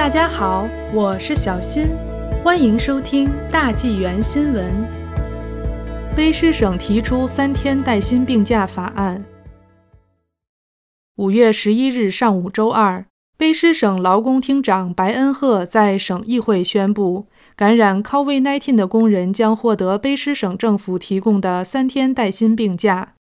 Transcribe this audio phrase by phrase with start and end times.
[0.00, 1.88] 大家好，我是小新，
[2.42, 4.64] 欢迎收听大纪元新闻。
[6.16, 9.22] 卑诗省提出三天带薪病假法案。
[11.16, 13.04] 五月十一日上午，周二，
[13.38, 23.12] 卑诗省劳工厅长白恩赫在省议会宣布，感染 COVID-19 的工人将获得卑诗省政府提供的三天带薪病假。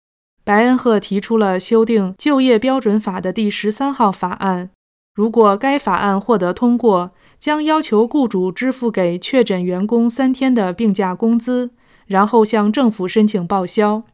[0.44, 4.70] 白恩赫提出了修订就业标准法的第十三号法案。
[5.18, 11.72] 如果该法案获得通过，将要求雇主支付给确诊员工三天的病假工资，
[12.06, 14.04] 然后向政府申请报销。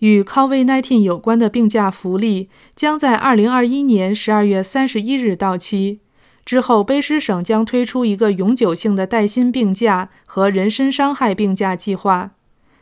[0.00, 6.00] 与 COVID-19 有关的病假福利将在2021年12月31日到期。
[6.44, 12.32] 之后，卑诗省将推出一个永久性的带薪病假和人身伤害病假计划，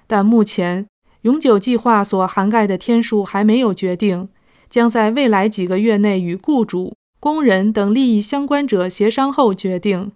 [0.09, 0.89] 但目前
[1.21, 4.29] 永久计划所涵盖的天数还没有决定，
[4.69, 6.97] 将在未来几个月内与雇主。
[7.27, 10.13] 工人等利益相关者协商后决定。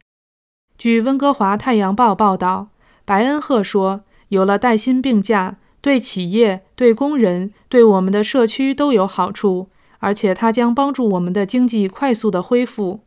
[0.78, 2.68] 据温哥华太阳报报道，
[3.04, 13.00] 白恩赫说：“有了带薪病假，对企业、对工人、对我们的社区都有好处，而且它将帮助我们的经济快速的恢复。”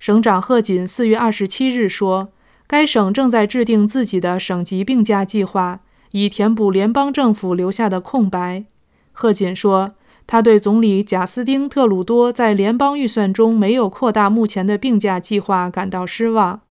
[0.00, 2.28] 省长贺锦四月二十七日说
[2.66, 5.80] ：“该省正在制定自己的省级病假计划，
[6.12, 8.64] 以填补联邦政府留下的空白。”
[9.12, 9.92] 贺锦说。
[10.26, 16.62] 他对总理贾斯汀·特鲁多在联邦预算中没有扩大目前的病假计划感到失望。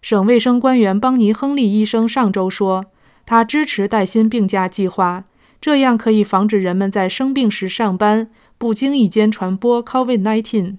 [0.00, 2.86] 省卫生官员邦尼·亨利医生上周说，
[3.26, 5.24] 他支持带薪病假计划，
[5.60, 10.78] 这样可以防止人们在生病时上班，不经意间传播 COVID-19。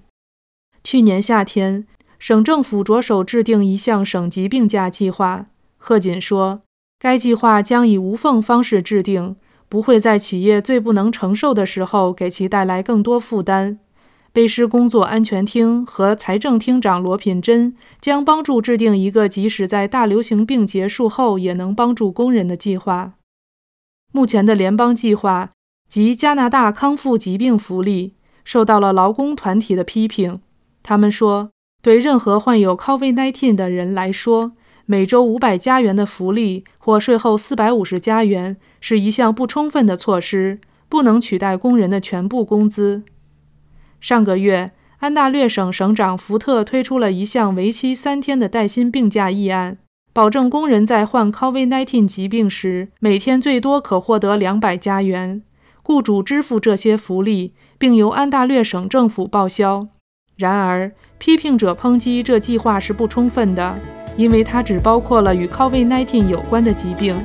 [0.83, 1.85] 去年夏天，
[2.17, 5.45] 省政府着手制定一项省级病假计划。
[5.77, 6.61] 贺锦说，
[6.97, 9.35] 该计划将以无缝方式制定。
[9.71, 13.79] 不会在企业最不能承受的时候给其带来更多负担。
[14.33, 23.13] 卑诗工作安全厅和财政厅长罗品珍将帮助制定一个即使在大流行病结束后也能帮助工人的计划。
[24.11, 25.49] 目前的联邦计划
[25.87, 30.41] 及加拿大康复疾病福利受到了劳工团体的批评。
[30.83, 31.49] 他们说，
[31.81, 34.51] 对任何患有 COVID-19 的人来说，
[34.85, 40.59] 每周五百加元的福利或税后四百五十加元是一项不充分的措施，
[40.89, 43.03] 不能取代工人的全部工资。
[43.99, 49.77] 上个月，安大略省省长福特推出了一项为期三天的带薪病假议案，
[50.11, 55.43] 保证工人在患 COVID-19 疾病时每天最多可获得两百加元，
[55.83, 59.87] 雇主支付这些福利，并由安大略省政府报销。
[60.35, 63.77] 然而，批评者抨击这计划是不充分的。
[64.17, 67.17] 因为它只包括了与 COVID-19 有关的疾病。